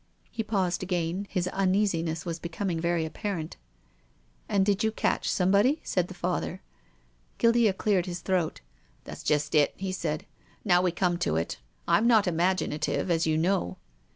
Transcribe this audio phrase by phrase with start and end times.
[0.31, 1.27] He paused again.
[1.29, 3.57] His uneasiness was becom ing very apparent.
[4.49, 6.63] "And you did catch somebody?" said the Father.
[7.37, 8.61] Guildea cleared his throat."
[9.03, 10.25] That's just it," he said,"
[10.65, 11.59] now wc come to it.
[11.87, 13.77] Fm not imaginative, as you know."